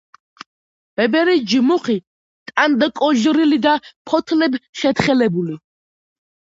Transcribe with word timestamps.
ბებერი 0.99 1.35
ჯმუხი 1.51 1.99
ტანდაკოჟრილი 2.55 3.63
და 3.69 3.77
ფოთლებ 4.13 4.61
შეთხელებული. 4.85 5.65